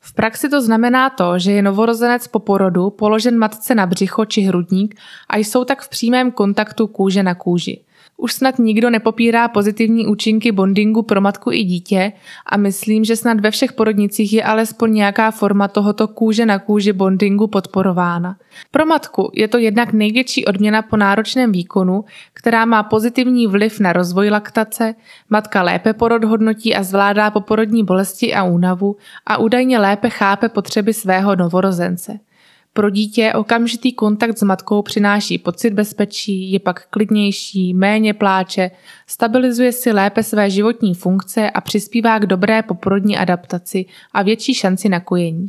V 0.00 0.14
praxi 0.14 0.48
to 0.48 0.62
znamená 0.62 1.10
to, 1.10 1.38
že 1.38 1.52
je 1.52 1.62
novorozenec 1.62 2.28
po 2.28 2.38
porodu 2.38 2.90
položen 2.90 3.38
matce 3.38 3.74
na 3.74 3.86
břicho 3.86 4.24
či 4.24 4.40
hrudník 4.40 4.94
a 5.30 5.36
jsou 5.36 5.64
tak 5.64 5.82
v 5.82 5.88
přímém 5.88 6.30
kontaktu 6.30 6.86
kůže 6.86 7.22
na 7.22 7.34
kůži. 7.34 7.80
Už 8.16 8.32
snad 8.32 8.58
nikdo 8.58 8.90
nepopírá 8.90 9.48
pozitivní 9.48 10.06
účinky 10.06 10.52
bondingu 10.52 11.02
pro 11.02 11.20
matku 11.20 11.52
i 11.52 11.64
dítě 11.64 12.12
a 12.46 12.56
myslím, 12.56 13.04
že 13.04 13.16
snad 13.16 13.40
ve 13.40 13.50
všech 13.50 13.72
porodnicích 13.72 14.32
je 14.32 14.44
alespoň 14.44 14.92
nějaká 14.92 15.30
forma 15.30 15.68
tohoto 15.68 16.08
kůže 16.08 16.46
na 16.46 16.58
kůži 16.58 16.92
bondingu 16.92 17.46
podporována. 17.46 18.36
Pro 18.70 18.86
matku 18.86 19.30
je 19.34 19.48
to 19.48 19.58
jednak 19.58 19.92
největší 19.92 20.44
odměna 20.44 20.82
po 20.82 20.96
náročném 20.96 21.52
výkonu, 21.52 22.04
která 22.32 22.64
má 22.64 22.82
pozitivní 22.82 23.46
vliv 23.46 23.80
na 23.80 23.92
rozvoj 23.92 24.30
laktace, 24.30 24.94
matka 25.30 25.62
lépe 25.62 25.92
porod 25.92 26.24
hodnotí 26.24 26.74
a 26.74 26.82
zvládá 26.82 27.30
poporodní 27.30 27.84
bolesti 27.84 28.34
a 28.34 28.44
únavu 28.44 28.96
a 29.26 29.36
údajně 29.36 29.78
lépe 29.78 30.10
chápe 30.10 30.48
potřeby 30.48 30.94
svého 30.94 31.36
novorozence. 31.36 32.18
Pro 32.76 32.90
dítě 32.90 33.32
okamžitý 33.32 33.92
kontakt 33.92 34.38
s 34.38 34.42
matkou 34.42 34.82
přináší 34.82 35.38
pocit 35.38 35.70
bezpečí, 35.70 36.52
je 36.52 36.60
pak 36.60 36.86
klidnější, 36.90 37.74
méně 37.74 38.14
pláče, 38.14 38.70
stabilizuje 39.06 39.72
si 39.72 39.92
lépe 39.92 40.22
své 40.22 40.50
životní 40.50 40.94
funkce 40.94 41.50
a 41.50 41.60
přispívá 41.60 42.18
k 42.18 42.26
dobré 42.26 42.62
poporodní 42.62 43.18
adaptaci 43.18 43.84
a 44.12 44.22
větší 44.22 44.54
šanci 44.54 44.88
na 44.88 45.00
kojení. 45.00 45.48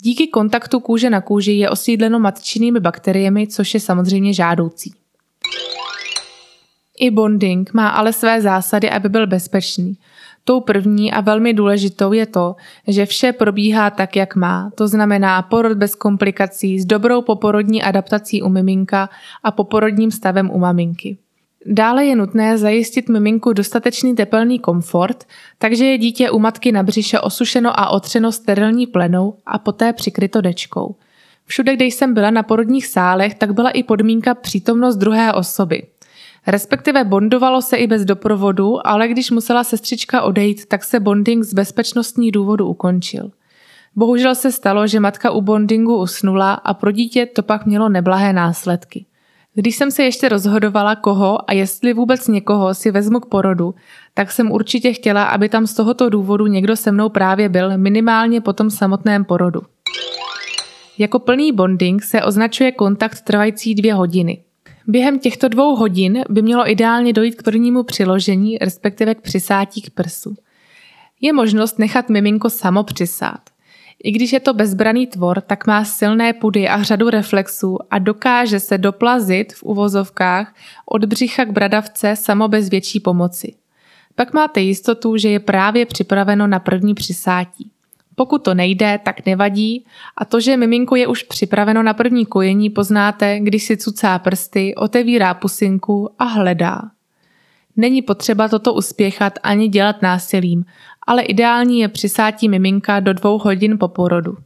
Díky 0.00 0.26
kontaktu 0.26 0.80
kůže 0.80 1.10
na 1.10 1.20
kůži 1.20 1.52
je 1.52 1.70
osídleno 1.70 2.18
matčinými 2.18 2.80
bakteriemi, 2.80 3.46
což 3.46 3.74
je 3.74 3.80
samozřejmě 3.80 4.32
žádoucí. 4.32 4.92
I 7.00 7.10
bonding 7.10 7.74
má 7.74 7.88
ale 7.88 8.12
své 8.12 8.42
zásady, 8.42 8.90
aby 8.90 9.08
byl 9.08 9.26
bezpečný. 9.26 9.96
Tou 10.48 10.60
první 10.60 11.12
a 11.12 11.20
velmi 11.20 11.54
důležitou 11.54 12.12
je 12.12 12.26
to, 12.26 12.56
že 12.86 13.06
vše 13.06 13.32
probíhá 13.32 13.90
tak, 13.90 14.16
jak 14.16 14.36
má. 14.36 14.70
To 14.74 14.88
znamená 14.88 15.42
porod 15.42 15.78
bez 15.78 15.94
komplikací, 15.94 16.80
s 16.80 16.84
dobrou 16.84 17.22
poporodní 17.22 17.82
adaptací 17.82 18.42
u 18.42 18.48
miminka 18.48 19.08
a 19.42 19.50
poporodním 19.50 20.10
stavem 20.10 20.50
u 20.50 20.58
maminky. 20.58 21.18
Dále 21.66 22.04
je 22.04 22.16
nutné 22.16 22.58
zajistit 22.58 23.08
miminku 23.08 23.52
dostatečný 23.52 24.14
tepelný 24.14 24.58
komfort, 24.58 25.24
takže 25.58 25.84
je 25.84 25.98
dítě 25.98 26.30
u 26.30 26.38
matky 26.38 26.72
na 26.72 26.82
břiše 26.82 27.20
osušeno 27.20 27.80
a 27.80 27.88
otřeno 27.88 28.32
sterilní 28.32 28.86
plenou 28.86 29.34
a 29.46 29.58
poté 29.58 29.92
přikryto 29.92 30.40
dečkou. 30.40 30.94
Všude, 31.46 31.76
kde 31.76 31.84
jsem 31.84 32.14
byla 32.14 32.30
na 32.30 32.42
porodních 32.42 32.86
sálech, 32.86 33.34
tak 33.34 33.54
byla 33.54 33.70
i 33.70 33.82
podmínka 33.82 34.34
přítomnost 34.34 34.96
druhé 34.96 35.32
osoby. 35.32 35.82
Respektive 36.48 37.04
bondovalo 37.04 37.62
se 37.62 37.76
i 37.76 37.86
bez 37.86 38.04
doprovodu, 38.04 38.86
ale 38.86 39.08
když 39.08 39.30
musela 39.30 39.64
sestřička 39.64 40.22
odejít, 40.22 40.66
tak 40.66 40.84
se 40.84 41.00
bonding 41.00 41.44
z 41.44 41.54
bezpečnostních 41.54 42.32
důvodů 42.32 42.66
ukončil. 42.66 43.30
Bohužel 43.96 44.34
se 44.34 44.52
stalo, 44.52 44.86
že 44.86 45.00
matka 45.00 45.30
u 45.30 45.40
bondingu 45.40 45.96
usnula 45.96 46.52
a 46.54 46.74
pro 46.74 46.90
dítě 46.90 47.26
to 47.26 47.42
pak 47.42 47.66
mělo 47.66 47.88
neblahé 47.88 48.32
následky. 48.32 49.06
Když 49.54 49.76
jsem 49.76 49.90
se 49.90 50.02
ještě 50.02 50.28
rozhodovala, 50.28 50.96
koho 50.96 51.50
a 51.50 51.52
jestli 51.52 51.92
vůbec 51.92 52.28
někoho 52.28 52.74
si 52.74 52.90
vezmu 52.90 53.20
k 53.20 53.26
porodu, 53.26 53.74
tak 54.14 54.32
jsem 54.32 54.50
určitě 54.50 54.92
chtěla, 54.92 55.24
aby 55.24 55.48
tam 55.48 55.66
z 55.66 55.74
tohoto 55.74 56.08
důvodu 56.08 56.46
někdo 56.46 56.76
se 56.76 56.92
mnou 56.92 57.08
právě 57.08 57.48
byl, 57.48 57.78
minimálně 57.78 58.40
po 58.40 58.52
tom 58.52 58.70
samotném 58.70 59.24
porodu. 59.24 59.60
Jako 60.98 61.18
plný 61.18 61.52
bonding 61.52 62.02
se 62.02 62.22
označuje 62.22 62.72
kontakt 62.72 63.20
trvající 63.20 63.74
dvě 63.74 63.94
hodiny. 63.94 64.42
Během 64.90 65.18
těchto 65.18 65.48
dvou 65.48 65.76
hodin 65.76 66.22
by 66.28 66.42
mělo 66.42 66.70
ideálně 66.70 67.12
dojít 67.12 67.34
k 67.34 67.42
prvnímu 67.42 67.82
přiložení, 67.82 68.58
respektive 68.58 69.14
k 69.14 69.20
přisátí 69.20 69.82
k 69.82 69.90
prsu. 69.90 70.36
Je 71.20 71.32
možnost 71.32 71.78
nechat 71.78 72.08
miminko 72.08 72.50
samo 72.50 72.84
přisát. 72.84 73.40
I 74.04 74.10
když 74.10 74.32
je 74.32 74.40
to 74.40 74.54
bezbraný 74.54 75.06
tvor, 75.06 75.40
tak 75.40 75.66
má 75.66 75.84
silné 75.84 76.32
pudy 76.32 76.68
a 76.68 76.82
řadu 76.82 77.10
reflexů 77.10 77.78
a 77.90 77.98
dokáže 77.98 78.60
se 78.60 78.78
doplazit 78.78 79.52
v 79.52 79.62
uvozovkách 79.62 80.54
od 80.86 81.04
břicha 81.04 81.44
k 81.44 81.52
bradavce 81.52 82.16
samo 82.16 82.48
bez 82.48 82.68
větší 82.68 83.00
pomoci. 83.00 83.54
Pak 84.14 84.32
máte 84.32 84.60
jistotu, 84.60 85.16
že 85.16 85.28
je 85.28 85.40
právě 85.40 85.86
připraveno 85.86 86.46
na 86.46 86.58
první 86.58 86.94
přisátí. 86.94 87.70
Pokud 88.18 88.44
to 88.44 88.54
nejde, 88.54 89.00
tak 89.04 89.26
nevadí 89.26 89.84
a 90.16 90.24
to, 90.24 90.40
že 90.40 90.56
miminko 90.56 90.96
je 90.96 91.06
už 91.06 91.22
připraveno 91.22 91.82
na 91.82 91.94
první 91.94 92.26
kojení, 92.26 92.70
poznáte, 92.70 93.40
když 93.40 93.64
si 93.64 93.76
cucá 93.76 94.18
prsty, 94.18 94.74
otevírá 94.74 95.34
pusinku 95.34 96.10
a 96.18 96.24
hledá. 96.24 96.82
Není 97.76 98.02
potřeba 98.02 98.48
toto 98.48 98.74
uspěchat 98.74 99.38
ani 99.42 99.68
dělat 99.68 100.02
násilím, 100.02 100.64
ale 101.06 101.22
ideální 101.22 101.80
je 101.80 101.88
přisátí 101.88 102.48
miminka 102.48 103.00
do 103.00 103.12
dvou 103.12 103.38
hodin 103.38 103.78
po 103.78 103.88
porodu. 103.88 104.36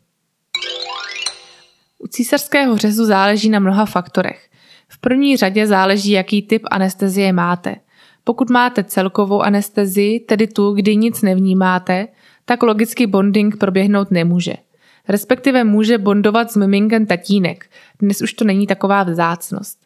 U 1.99 2.07
císařského 2.07 2.77
řezu 2.77 3.05
záleží 3.05 3.51
na 3.51 3.59
mnoha 3.59 3.87
faktorech. 3.87 4.49
V 4.89 4.99
první 4.99 5.37
řadě 5.37 5.67
záleží, 5.67 6.11
jaký 6.11 6.43
typ 6.43 6.63
anestezie 6.71 7.33
máte. 7.33 7.77
Pokud 8.25 8.51
máte 8.51 8.85
celkovou 8.85 9.41
anestezii, 9.41 10.21
tedy 10.21 10.47
tu, 10.47 10.73
kdy 10.73 10.97
nic 10.97 11.23
nevnímáte, 11.23 12.09
tak 12.45 12.63
logicky 12.63 13.07
bonding 13.07 13.57
proběhnout 13.57 14.11
nemůže. 14.11 14.55
Respektive 15.09 15.65
může 15.65 15.99
bondovat 15.99 16.53
s 16.53 16.57
miminkem 16.57 17.07
tatínek. 17.07 17.71
Dnes 17.99 18.23
už 18.23 18.33
to 18.33 18.45
není 18.45 18.67
taková 18.67 19.03
vzácnost. 19.03 19.79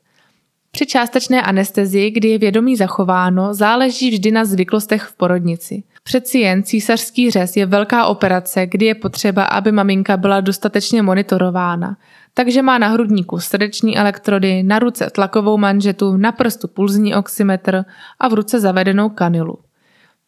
Při 0.70 0.86
částečné 0.86 1.42
anestezii, 1.42 2.10
kdy 2.10 2.28
je 2.28 2.38
vědomí 2.38 2.76
zachováno, 2.76 3.54
záleží 3.54 4.10
vždy 4.10 4.30
na 4.30 4.44
zvyklostech 4.44 5.02
v 5.02 5.16
porodnici. 5.16 5.82
Přeci 6.02 6.38
jen 6.38 6.62
císařský 6.62 7.30
řez 7.30 7.56
je 7.56 7.66
velká 7.66 8.06
operace, 8.06 8.66
kdy 8.66 8.86
je 8.86 8.94
potřeba, 8.94 9.44
aby 9.44 9.72
maminka 9.72 10.16
byla 10.16 10.40
dostatečně 10.40 11.02
monitorována. 11.02 11.96
Takže 12.34 12.62
má 12.62 12.78
na 12.78 12.88
hrudníku 12.88 13.38
srdeční 13.38 13.98
elektrody, 13.98 14.62
na 14.62 14.78
ruce 14.78 15.10
tlakovou 15.10 15.58
manžetu, 15.58 16.16
na 16.16 16.32
prstu 16.32 16.68
pulzní 16.68 17.14
oximetr 17.14 17.84
a 18.20 18.28
v 18.28 18.34
ruce 18.34 18.60
zavedenou 18.60 19.08
kanilu. 19.08 19.58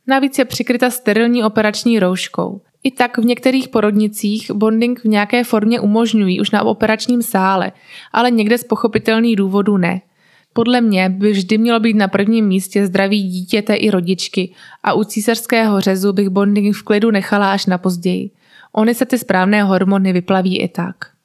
Navíc 0.08 0.38
je 0.38 0.44
přikryta 0.44 0.90
sterilní 0.90 1.44
operační 1.44 1.98
rouškou. 1.98 2.60
I 2.82 2.90
tak 2.90 3.18
v 3.18 3.24
některých 3.24 3.68
porodnicích 3.68 4.50
bonding 4.50 5.00
v 5.00 5.04
nějaké 5.04 5.44
formě 5.44 5.80
umožňují 5.80 6.40
už 6.40 6.50
na 6.50 6.62
operačním 6.62 7.22
sále, 7.22 7.72
ale 8.12 8.30
někde 8.30 8.58
z 8.58 8.64
pochopitelných 8.64 9.36
důvodů 9.36 9.76
ne. 9.76 10.00
Podle 10.52 10.80
mě 10.80 11.08
by 11.08 11.32
vždy 11.32 11.58
mělo 11.58 11.80
být 11.80 11.96
na 11.96 12.08
prvním 12.08 12.46
místě 12.46 12.86
zdraví 12.86 13.22
dítěte 13.22 13.74
i 13.74 13.90
rodičky 13.90 14.54
a 14.82 14.92
u 14.92 15.04
císařského 15.04 15.80
řezu 15.80 16.12
bych 16.12 16.28
bonding 16.28 16.76
v 16.76 16.82
klidu 16.82 17.10
nechala 17.10 17.52
až 17.52 17.66
na 17.66 17.78
později. 17.78 18.30
Ony 18.72 18.94
se 18.94 19.06
ty 19.06 19.18
správné 19.18 19.62
hormony 19.62 20.12
vyplaví 20.12 20.58
i 20.58 20.68
tak. 20.68 21.17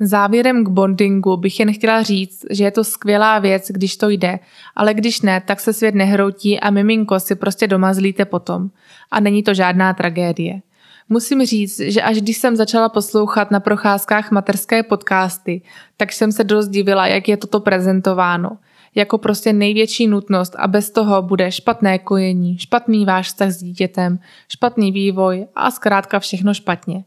Závěrem 0.00 0.64
k 0.64 0.68
bondingu 0.68 1.36
bych 1.36 1.60
jen 1.60 1.72
chtěla 1.72 2.02
říct, 2.02 2.46
že 2.50 2.64
je 2.64 2.70
to 2.70 2.84
skvělá 2.84 3.38
věc, 3.38 3.70
když 3.70 3.96
to 3.96 4.08
jde, 4.08 4.38
ale 4.76 4.94
když 4.94 5.20
ne, 5.20 5.42
tak 5.46 5.60
se 5.60 5.72
svět 5.72 5.94
nehroutí 5.94 6.60
a 6.60 6.70
miminko 6.70 7.20
si 7.20 7.34
prostě 7.34 7.66
doma 7.66 7.94
zlíte 7.94 8.24
potom. 8.24 8.70
A 9.10 9.20
není 9.20 9.42
to 9.42 9.54
žádná 9.54 9.94
tragédie. 9.94 10.62
Musím 11.08 11.46
říct, 11.46 11.80
že 11.80 12.02
až 12.02 12.16
když 12.16 12.36
jsem 12.36 12.56
začala 12.56 12.88
poslouchat 12.88 13.50
na 13.50 13.60
procházkách 13.60 14.30
materské 14.30 14.82
podcasty, 14.82 15.62
tak 15.96 16.12
jsem 16.12 16.32
se 16.32 16.44
dost 16.44 16.68
divila, 16.68 17.06
jak 17.06 17.28
je 17.28 17.36
toto 17.36 17.60
prezentováno. 17.60 18.58
Jako 18.94 19.18
prostě 19.18 19.52
největší 19.52 20.06
nutnost 20.06 20.54
a 20.58 20.68
bez 20.68 20.90
toho 20.90 21.22
bude 21.22 21.52
špatné 21.52 21.98
kojení, 21.98 22.58
špatný 22.58 23.04
váš 23.04 23.26
vztah 23.26 23.50
s 23.50 23.62
dítětem, 23.62 24.18
špatný 24.48 24.92
vývoj 24.92 25.46
a 25.54 25.70
zkrátka 25.70 26.18
všechno 26.18 26.54
špatně. 26.54 27.04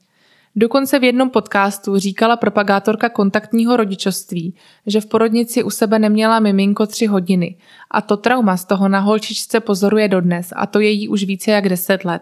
Dokonce 0.60 1.00
v 1.00 1.04
jednom 1.04 1.30
podcastu 1.30 1.98
říkala 1.98 2.36
propagátorka 2.36 3.10
kontaktního 3.10 3.78
rodičovství, 3.78 4.56
že 4.86 5.02
v 5.02 5.06
porodnici 5.06 5.64
u 5.64 5.70
sebe 5.70 6.00
neměla 6.00 6.40
miminko 6.40 6.86
tři 6.86 7.06
hodiny 7.06 7.56
a 7.92 8.02
to 8.02 8.18
trauma 8.18 8.58
z 8.58 8.66
toho 8.66 8.90
na 8.90 9.00
holčičce 9.00 9.60
pozoruje 9.60 10.08
dodnes 10.08 10.54
a 10.56 10.66
to 10.66 10.80
je 10.80 10.90
jí 10.90 11.10
už 11.10 11.24
více 11.24 11.52
jak 11.52 11.70
deset 11.70 12.06
let. 12.06 12.22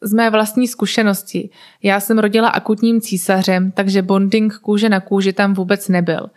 Z 0.00 0.12
mé 0.12 0.30
vlastní 0.30 0.68
zkušenosti, 0.68 1.50
já 1.82 2.00
jsem 2.00 2.18
rodila 2.18 2.48
akutním 2.48 3.00
císařem, 3.00 3.70
takže 3.70 4.02
bonding 4.02 4.58
kůže 4.58 4.88
na 4.88 5.00
kůži 5.00 5.32
tam 5.32 5.54
vůbec 5.54 5.88
nebyl. 5.88 6.30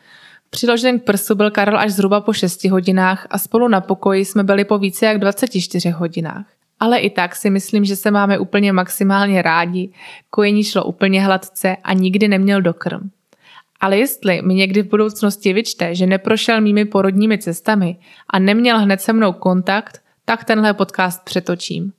Přiložen 0.50 1.00
k 1.00 1.03
prsu 1.03 1.36
byl 1.36 1.51
Karel 1.51 1.79
až 1.79 1.91
zhruba 1.91 2.22
po 2.22 2.34
6 2.34 2.63
hodinách 2.63 3.27
a 3.29 3.38
spolu 3.38 3.67
na 3.67 3.81
pokoji 3.81 4.25
jsme 4.25 4.43
byli 4.43 4.65
po 4.65 4.77
více 4.77 5.05
jak 5.05 5.19
24 5.19 5.89
hodinách. 5.89 6.54
Ale 6.79 7.00
i 7.00 7.10
tak 7.10 7.36
si 7.36 7.50
myslím, 7.50 7.86
že 7.86 7.96
se 7.96 8.12
máme 8.12 8.39
úplně 8.39 8.74
maximálně 8.74 9.41
rádi, 9.41 9.94
kojení 10.29 10.63
šlo 10.63 10.84
úplně 10.84 11.25
hladce 11.25 11.77
a 11.84 11.94
nikdy 11.94 12.27
neměl 12.27 12.62
dokrm. 12.62 13.10
Ale 13.79 13.98
jestli 13.98 14.41
mi 14.41 14.53
někdy 14.53 14.82
v 14.82 14.89
budoucnosti 14.89 15.53
vyčte, 15.53 15.96
že 15.96 16.05
neprošel 16.05 16.62
mými 16.62 16.86
porodními 16.86 17.38
cestami 17.38 17.98
a 18.29 18.39
neměl 18.39 18.79
hned 18.79 19.01
se 19.01 19.13
mnou 19.13 19.34
kontakt, 19.34 20.01
tak 20.25 20.44
tenhle 20.44 20.74
podcast 20.74 21.24
přetočím. 21.24 21.91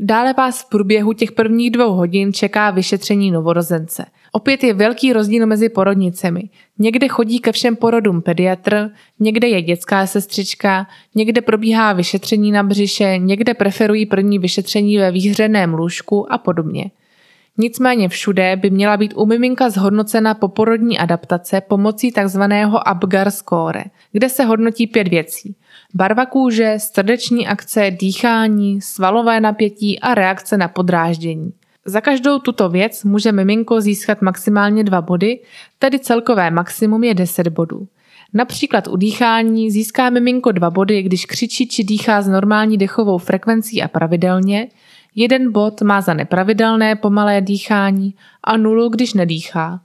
Dále 0.00 0.32
vás 0.32 0.62
v 0.62 0.68
průběhu 0.68 1.12
těch 1.12 1.32
prvních 1.32 1.70
dvou 1.70 1.92
hodin 1.92 2.32
čeká 2.32 2.70
vyšetření 2.70 3.30
novorozence. 3.30 4.06
Opět 4.36 4.64
je 4.64 4.74
velký 4.74 5.12
rozdíl 5.12 5.46
mezi 5.46 5.68
porodnicemi. 5.68 6.42
Někde 6.78 7.08
chodí 7.08 7.38
ke 7.38 7.52
všem 7.52 7.76
porodům 7.76 8.22
pediatr, 8.22 8.90
někde 9.20 9.48
je 9.48 9.62
dětská 9.62 10.06
sestřička, 10.06 10.86
někde 11.14 11.40
probíhá 11.40 11.92
vyšetření 11.92 12.52
na 12.52 12.62
břiše, 12.62 13.18
někde 13.18 13.54
preferují 13.54 14.06
první 14.06 14.38
vyšetření 14.38 14.98
ve 14.98 15.10
výhřeném 15.10 15.74
lůžku 15.74 16.32
a 16.32 16.38
podobně. 16.38 16.90
Nicméně 17.58 18.08
všude 18.08 18.56
by 18.56 18.70
měla 18.70 18.96
být 18.96 19.14
u 19.16 19.26
miminka 19.26 19.70
zhodnocena 19.70 20.34
poporodní 20.34 20.98
adaptace 20.98 21.60
pomocí 21.60 22.12
tzv. 22.12 22.42
Apgar 22.84 23.30
score, 23.30 23.84
kde 24.12 24.28
se 24.28 24.44
hodnotí 24.44 24.86
pět 24.86 25.08
věcí. 25.08 25.56
Barva 25.94 26.26
kůže, 26.26 26.74
srdeční 26.78 27.46
akce, 27.46 27.90
dýchání, 27.90 28.80
svalové 28.80 29.40
napětí 29.40 30.00
a 30.00 30.14
reakce 30.14 30.56
na 30.56 30.68
podráždění. 30.68 31.52
Za 31.84 32.00
každou 32.00 32.38
tuto 32.38 32.68
věc 32.68 33.04
může 33.04 33.32
miminko 33.32 33.80
získat 33.80 34.22
maximálně 34.22 34.84
dva 34.84 35.02
body, 35.02 35.40
tedy 35.78 35.98
celkové 35.98 36.50
maximum 36.50 37.04
je 37.04 37.14
10 37.14 37.48
bodů. 37.48 37.88
Například 38.34 38.88
u 38.88 38.96
dýchání 38.96 39.70
získá 39.70 40.10
miminko 40.10 40.52
dva 40.52 40.70
body, 40.70 41.02
když 41.02 41.26
křičí 41.26 41.68
či 41.68 41.84
dýchá 41.84 42.22
s 42.22 42.28
normální 42.28 42.78
dechovou 42.78 43.18
frekvencí 43.18 43.82
a 43.82 43.88
pravidelně, 43.88 44.68
Jeden 45.14 45.52
bod 45.52 45.82
má 45.82 46.00
za 46.00 46.14
nepravidelné 46.14 46.96
pomalé 46.96 47.40
dýchání 47.40 48.14
a 48.44 48.56
nulu, 48.56 48.88
když 48.88 49.14
nedýchá. 49.14 49.80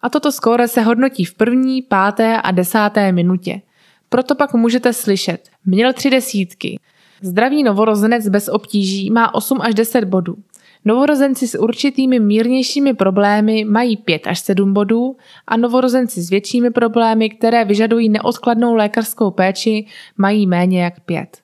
A 0.00 0.08
toto 0.08 0.32
skóre 0.32 0.68
se 0.68 0.82
hodnotí 0.82 1.24
v 1.24 1.34
první, 1.34 1.82
páté 1.82 2.40
a 2.40 2.50
desáté 2.50 3.12
minutě. 3.12 3.60
Proto 4.08 4.34
pak 4.34 4.54
můžete 4.54 4.92
slyšet. 4.92 5.48
Měl 5.64 5.92
tři 5.92 6.10
desítky. 6.10 6.78
Zdravý 7.22 7.62
novorozenec 7.62 8.28
bez 8.28 8.48
obtíží 8.48 9.10
má 9.10 9.34
8 9.34 9.60
až 9.60 9.74
10 9.74 10.04
bodů. 10.04 10.36
Novorozenci 10.84 11.48
s 11.48 11.58
určitými 11.58 12.20
mírnějšími 12.20 12.94
problémy 12.94 13.64
mají 13.64 13.96
5 13.96 14.26
až 14.26 14.40
7 14.40 14.72
bodů 14.72 15.16
a 15.46 15.56
novorozenci 15.56 16.22
s 16.22 16.30
většími 16.30 16.70
problémy, 16.70 17.30
které 17.30 17.64
vyžadují 17.64 18.08
neodkladnou 18.08 18.74
lékařskou 18.74 19.30
péči, 19.30 19.86
mají 20.16 20.46
méně 20.46 20.82
jak 20.82 21.00
5. 21.00 21.38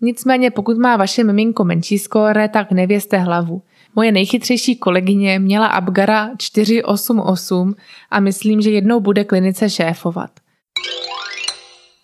Nicméně 0.00 0.50
pokud 0.50 0.78
má 0.78 0.96
vaše 0.96 1.24
miminko 1.24 1.64
menší 1.64 1.98
skóre, 1.98 2.48
tak 2.48 2.72
nevěste 2.72 3.18
hlavu. 3.18 3.62
Moje 3.96 4.12
nejchytřejší 4.12 4.76
kolegyně 4.76 5.38
měla 5.38 5.66
Abgara 5.66 6.30
488 6.38 7.74
a 8.10 8.20
myslím, 8.20 8.60
že 8.60 8.70
jednou 8.70 9.00
bude 9.00 9.24
klinice 9.24 9.70
šéfovat. 9.70 10.30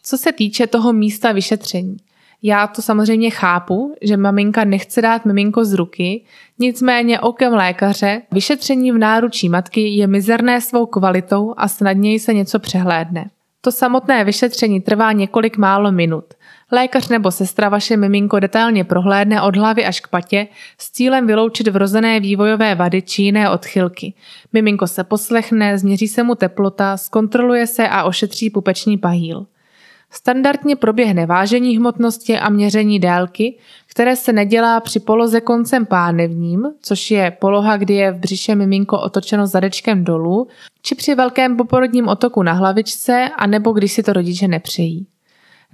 Co 0.02 0.18
se 0.18 0.32
týče 0.32 0.66
toho 0.66 0.92
místa 0.92 1.32
vyšetření, 1.32 1.96
já 2.42 2.66
to 2.66 2.82
samozřejmě 2.82 3.30
chápu, 3.30 3.94
že 4.02 4.16
maminka 4.16 4.64
nechce 4.64 5.02
dát 5.02 5.24
miminko 5.24 5.64
z 5.64 5.72
ruky, 5.72 6.24
nicméně 6.58 7.20
okem 7.20 7.52
lékaře 7.52 8.22
vyšetření 8.32 8.92
v 8.92 8.98
náručí 8.98 9.48
matky 9.48 9.88
je 9.88 10.06
mizerné 10.06 10.60
svou 10.60 10.86
kvalitou 10.86 11.54
a 11.56 11.68
snadněji 11.68 12.18
se 12.18 12.34
něco 12.34 12.58
přehlédne. 12.58 13.30
To 13.60 13.72
samotné 13.72 14.24
vyšetření 14.24 14.80
trvá 14.80 15.12
několik 15.12 15.56
málo 15.56 15.92
minut. 15.92 16.24
Lékař 16.72 17.08
nebo 17.08 17.30
sestra 17.30 17.68
vaše 17.68 17.96
miminko 17.96 18.40
detailně 18.40 18.84
prohlédne 18.84 19.42
od 19.42 19.56
hlavy 19.56 19.84
až 19.84 20.00
k 20.00 20.08
patě 20.08 20.46
s 20.78 20.90
cílem 20.90 21.26
vyloučit 21.26 21.68
vrozené 21.68 22.20
vývojové 22.20 22.74
vady 22.74 23.02
či 23.02 23.22
jiné 23.22 23.50
odchylky. 23.50 24.14
Miminko 24.52 24.86
se 24.86 25.04
poslechne, 25.04 25.78
změří 25.78 26.08
se 26.08 26.22
mu 26.22 26.34
teplota, 26.34 26.96
zkontroluje 26.96 27.66
se 27.66 27.88
a 27.88 28.04
ošetří 28.04 28.50
pupeční 28.50 28.98
pahýl. 28.98 29.46
Standardně 30.12 30.76
proběhne 30.76 31.26
vážení 31.26 31.76
hmotnosti 31.76 32.38
a 32.38 32.48
měření 32.48 32.98
délky, 32.98 33.58
které 33.86 34.16
se 34.16 34.32
nedělá 34.32 34.80
při 34.80 35.00
poloze 35.00 35.40
koncem 35.40 35.86
pánevním, 35.86 36.66
což 36.82 37.10
je 37.10 37.30
poloha, 37.30 37.76
kdy 37.76 37.94
je 37.94 38.12
v 38.12 38.18
břiše 38.18 38.54
miminko 38.54 39.00
otočeno 39.00 39.46
zadečkem 39.46 40.04
dolů, 40.04 40.48
či 40.82 40.94
při 40.94 41.14
velkém 41.14 41.56
poporodním 41.56 42.08
otoku 42.08 42.42
na 42.42 42.52
hlavičce, 42.52 43.28
anebo 43.36 43.72
když 43.72 43.92
si 43.92 44.02
to 44.02 44.12
rodiče 44.12 44.48
nepřejí. 44.48 45.06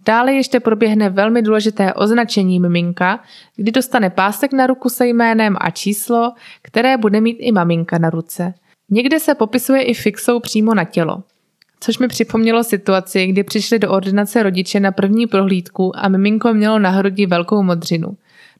Dále 0.06 0.32
ještě 0.32 0.60
proběhne 0.60 1.10
velmi 1.10 1.42
důležité 1.42 1.94
označení 1.94 2.60
miminka, 2.60 3.20
kdy 3.56 3.72
dostane 3.72 4.10
pásek 4.10 4.52
na 4.52 4.66
ruku 4.66 4.88
se 4.88 5.06
jménem 5.06 5.56
a 5.60 5.70
číslo, 5.70 6.32
které 6.62 6.96
bude 6.96 7.20
mít 7.20 7.36
i 7.40 7.52
maminka 7.52 7.98
na 7.98 8.10
ruce. 8.10 8.54
Někde 8.90 9.20
se 9.20 9.34
popisuje 9.34 9.82
i 9.82 9.94
fixou 9.94 10.40
přímo 10.40 10.74
na 10.74 10.84
tělo. 10.84 11.22
Což 11.86 11.98
mi 11.98 12.08
připomnělo 12.08 12.64
situaci, 12.64 13.26
kdy 13.26 13.44
přišli 13.44 13.78
do 13.78 13.90
ordinace 13.90 14.42
rodiče 14.42 14.80
na 14.80 14.92
první 14.92 15.26
prohlídku 15.26 15.92
a 15.96 16.08
miminko 16.08 16.54
mělo 16.54 16.78
na 16.78 16.90
hrudi 16.90 17.26
velkou 17.26 17.62
modřinu. 17.62 18.08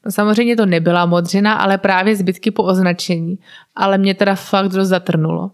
No 0.05 0.13
samozřejmě 0.13 0.57
to 0.57 0.67
nebyla 0.67 1.07
modřina, 1.07 1.55
ale 1.55 1.79
právě 1.79 2.17
zbytky 2.17 2.51
po 2.51 2.63
označení, 2.63 3.39
ale 3.75 3.99
mě 3.99 4.15
teda 4.15 4.35
fakt 4.35 4.69
dost 4.69 4.89
zatrnulo. 4.89 5.51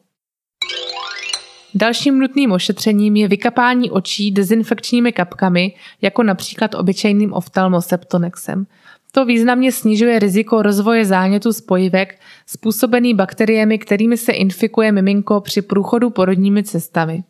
Dalším 1.74 2.18
nutným 2.18 2.52
ošetřením 2.52 3.16
je 3.16 3.28
vykapání 3.28 3.90
očí 3.90 4.30
dezinfekčními 4.30 5.12
kapkami, 5.12 5.74
jako 6.02 6.22
například 6.22 6.74
obyčejným 6.74 7.32
oftalmoseptonexem. 7.32 8.66
To 9.12 9.24
významně 9.24 9.72
snižuje 9.72 10.18
riziko 10.18 10.62
rozvoje 10.62 11.04
zánětu 11.04 11.52
spojivek 11.52 12.20
způsobený 12.46 13.14
bakteriemi, 13.14 13.78
kterými 13.78 14.16
se 14.16 14.32
infikuje 14.32 14.92
miminko 14.92 15.40
při 15.40 15.62
průchodu 15.62 16.10
porodními 16.10 16.64
cestami. 16.64 17.24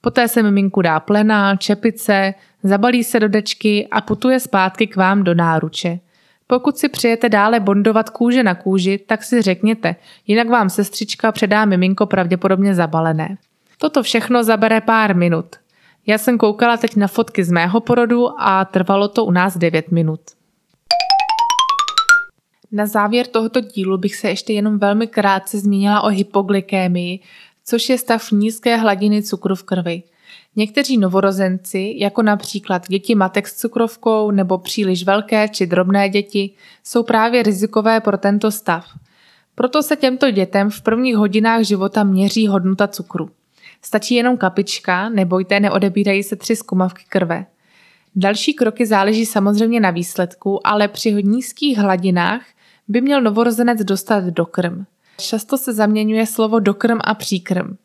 Poté 0.00 0.28
se 0.28 0.42
miminku 0.42 0.82
dá 0.82 1.00
plena, 1.00 1.56
čepice, 1.56 2.34
zabalí 2.62 3.04
se 3.04 3.20
do 3.20 3.28
dečky 3.28 3.88
a 3.90 4.00
putuje 4.00 4.40
zpátky 4.40 4.86
k 4.86 4.96
vám 4.96 5.24
do 5.24 5.34
náruče. 5.34 5.98
Pokud 6.46 6.78
si 6.78 6.88
přijete 6.88 7.28
dále 7.28 7.60
bondovat 7.60 8.10
kůže 8.10 8.42
na 8.42 8.54
kůži, 8.54 8.98
tak 8.98 9.22
si 9.22 9.42
řekněte, 9.42 9.96
jinak 10.26 10.48
vám 10.48 10.70
sestřička 10.70 11.32
předá 11.32 11.64
miminko 11.64 12.06
pravděpodobně 12.06 12.74
zabalené. 12.74 13.36
Toto 13.78 14.02
všechno 14.02 14.44
zabere 14.44 14.80
pár 14.80 15.16
minut. 15.16 15.46
Já 16.06 16.18
jsem 16.18 16.38
koukala 16.38 16.76
teď 16.76 16.96
na 16.96 17.06
fotky 17.06 17.44
z 17.44 17.50
mého 17.50 17.80
porodu 17.80 18.28
a 18.38 18.64
trvalo 18.64 19.08
to 19.08 19.24
u 19.24 19.30
nás 19.30 19.56
9 19.56 19.92
minut. 19.92 20.20
Na 22.72 22.86
závěr 22.86 23.26
tohoto 23.26 23.60
dílu 23.60 23.98
bych 23.98 24.16
se 24.16 24.28
ještě 24.28 24.52
jenom 24.52 24.78
velmi 24.78 25.06
krátce 25.06 25.58
zmínila 25.58 26.00
o 26.00 26.08
hypoglykémii, 26.08 27.20
což 27.70 27.88
je 27.88 27.98
stav 27.98 28.30
nízké 28.30 28.76
hladiny 28.76 29.22
cukru 29.22 29.54
v 29.54 29.62
krvi. 29.62 30.02
Někteří 30.56 30.98
novorozenci, 30.98 31.94
jako 31.96 32.22
například 32.22 32.88
děti 32.88 33.14
matek 33.14 33.48
s 33.48 33.56
cukrovkou 33.56 34.30
nebo 34.30 34.58
příliš 34.58 35.04
velké 35.04 35.48
či 35.48 35.66
drobné 35.66 36.08
děti, 36.08 36.50
jsou 36.84 37.02
právě 37.02 37.42
rizikové 37.42 38.00
pro 38.00 38.18
tento 38.18 38.50
stav. 38.50 38.84
Proto 39.54 39.82
se 39.82 39.96
těmto 39.96 40.30
dětem 40.30 40.70
v 40.70 40.80
prvních 40.80 41.16
hodinách 41.16 41.62
života 41.62 42.04
měří 42.04 42.46
hodnota 42.46 42.88
cukru. 42.88 43.30
Stačí 43.82 44.14
jenom 44.14 44.36
kapička, 44.36 45.08
nebojte, 45.08 45.60
neodebírají 45.60 46.22
se 46.22 46.36
tři 46.36 46.56
zkumavky 46.56 47.04
krve. 47.08 47.46
Další 48.16 48.54
kroky 48.54 48.86
záleží 48.86 49.26
samozřejmě 49.26 49.80
na 49.80 49.90
výsledku, 49.90 50.66
ale 50.66 50.88
při 50.88 51.12
nízkých 51.22 51.78
hladinách 51.78 52.42
by 52.88 53.00
měl 53.00 53.22
novorozenec 53.22 53.84
dostat 53.84 54.24
do 54.24 54.46
krm. 54.46 54.84
Často 55.22 55.58
se 55.58 55.72
zaměňuje 55.72 56.26
slovo 56.26 56.58
dokrm 56.58 56.98
a 57.04 57.14
příkrm. 57.14 57.76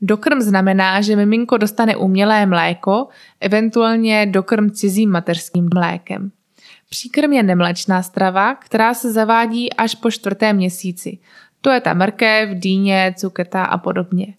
Dokrm 0.00 0.40
znamená, 0.40 1.00
že 1.00 1.16
miminko 1.16 1.56
dostane 1.56 1.96
umělé 1.96 2.46
mléko, 2.46 3.08
eventuálně 3.40 4.26
dokrm 4.26 4.70
cizím 4.70 5.10
mateřským 5.10 5.68
mlékem. 5.74 6.30
Příkrm 6.90 7.32
je 7.32 7.42
nemlečná 7.42 8.02
strava, 8.02 8.54
která 8.54 8.94
se 8.94 9.12
zavádí 9.12 9.72
až 9.72 9.94
po 9.94 10.10
čtvrtém 10.10 10.56
měsíci. 10.56 11.18
To 11.60 11.70
je 11.70 11.80
ta 11.80 11.94
mrkev, 11.94 12.50
dýně, 12.50 13.14
cuketa 13.16 13.64
a 13.64 13.78
podobně. 13.78 14.34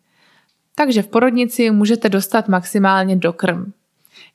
Takže 0.75 1.01
v 1.01 1.07
porodnici 1.07 1.71
můžete 1.71 2.09
dostat 2.09 2.47
maximálně 2.47 3.15
dokrm. 3.15 3.71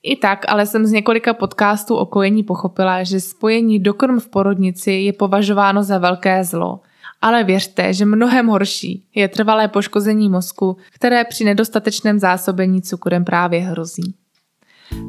I 0.02 0.16
tak 0.16 0.44
ale 0.48 0.66
jsem 0.66 0.86
z 0.86 0.92
několika 0.92 1.34
podcastů 1.34 1.96
o 1.96 2.06
kojení 2.06 2.42
pochopila, 2.42 3.02
že 3.02 3.20
spojení 3.20 3.78
dokrm 3.78 4.20
v 4.20 4.28
porodnici 4.28 4.92
je 4.92 5.12
považováno 5.12 5.82
za 5.82 5.98
velké 5.98 6.44
zlo– 6.44 6.80
ale 7.22 7.44
věřte, 7.44 7.92
že 7.92 8.04
mnohem 8.04 8.46
horší 8.46 9.04
je 9.14 9.28
trvalé 9.28 9.68
poškození 9.68 10.28
mozku, 10.28 10.76
které 10.92 11.24
při 11.24 11.44
nedostatečném 11.44 12.18
zásobení 12.18 12.82
cukrem 12.82 13.24
právě 13.24 13.60
hrozí. 13.60 14.14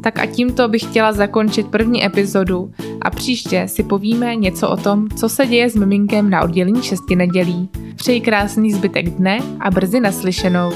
Tak 0.03 0.19
a 0.19 0.25
tímto 0.25 0.67
bych 0.67 0.81
chtěla 0.81 1.13
zakončit 1.13 1.67
první 1.67 2.05
epizodu 2.05 2.71
a 3.01 3.09
příště 3.09 3.67
si 3.67 3.83
povíme 3.83 4.35
něco 4.35 4.69
o 4.69 4.77
tom, 4.77 5.09
co 5.09 5.29
se 5.29 5.47
děje 5.47 5.69
s 5.69 5.75
miminkem 5.75 6.29
na 6.29 6.41
oddělení 6.41 6.83
šesti 6.83 7.15
nedělí. 7.15 7.69
Přeji 7.95 8.21
krásný 8.21 8.71
zbytek 8.73 9.09
dne 9.09 9.39
a 9.59 9.71
brzy 9.71 9.99
naslyšenou. 9.99 10.71